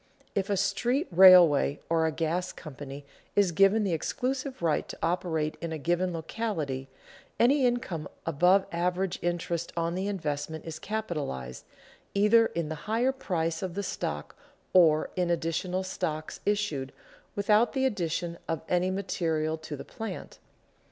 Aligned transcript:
If 0.33 0.49
a 0.49 0.57
street 0.57 1.07
railway 1.11 1.79
or 1.87 2.07
a 2.07 2.11
gas 2.11 2.51
company 2.51 3.05
is 3.35 3.51
given 3.51 3.83
the 3.83 3.93
exclusive 3.93 4.63
right 4.63 4.87
to 4.89 4.97
operate 5.03 5.57
in 5.61 5.71
a 5.71 5.77
given 5.77 6.11
locality, 6.11 6.89
any 7.39 7.67
income 7.67 8.07
above 8.25 8.65
average 8.71 9.19
interest 9.21 9.71
on 9.77 9.93
the 9.93 10.07
investment 10.07 10.65
is 10.65 10.79
capitalized 10.79 11.65
either 12.15 12.47
in 12.47 12.67
the 12.67 12.89
higher 12.89 13.11
price 13.11 13.61
of 13.61 13.75
the 13.75 13.83
stock 13.83 14.35
or 14.73 15.11
in 15.15 15.29
additional 15.29 15.83
stock 15.83 16.33
issued 16.47 16.93
without 17.35 17.73
the 17.73 17.85
addition 17.85 18.39
of 18.47 18.61
any 18.67 18.89
material 18.89 19.55
to 19.59 19.75
the 19.75 19.85
plant. 19.85 20.39